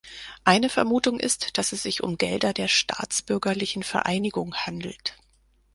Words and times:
Eine 0.45 0.69
Vermutung 0.69 1.19
ist, 1.19 1.59
dass 1.59 1.73
es 1.73 1.83
sich 1.83 2.01
um 2.01 2.17
Gelder 2.17 2.53
der 2.53 2.67
„Staatsbürgerlichen 2.67 3.83
Vereinigung“ 3.83 4.55
handelt. 4.55 5.15